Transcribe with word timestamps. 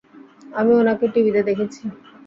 আমি 0.51 0.71
উনাকে 0.75 1.05
টিভিতে 1.13 1.41
দেখেছি! 1.49 1.81